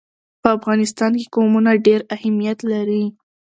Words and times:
په 0.41 0.47
افغانستان 0.57 1.11
کې 1.19 1.31
قومونه 1.35 1.71
ډېر 1.87 1.99
اهمیت 2.15 2.59
لري. 2.71 3.03